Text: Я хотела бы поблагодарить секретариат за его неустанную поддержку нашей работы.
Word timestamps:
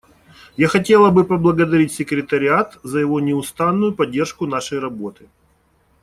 Я 0.57 0.67
хотела 0.67 1.11
бы 1.11 1.23
поблагодарить 1.23 1.93
секретариат 1.93 2.79
за 2.81 2.97
его 2.97 3.19
неустанную 3.19 3.93
поддержку 3.93 4.47
нашей 4.47 4.79
работы. 4.79 5.29